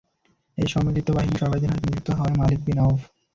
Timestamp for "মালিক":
2.37-2.59